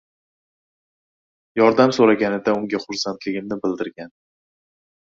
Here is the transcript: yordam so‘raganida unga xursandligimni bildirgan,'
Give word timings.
yordam 1.61 1.95
so‘raganida 1.99 2.57
unga 2.63 2.83
xursandligimni 2.89 3.63
bildirgan,' 3.67 4.15